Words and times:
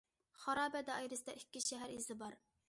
خارابە 0.45 0.81
دائىرىسىدە 0.87 1.37
ئىككى 1.41 1.63
شەھەر 1.67 1.93
ئىزى 1.99 2.19
بار. 2.25 2.41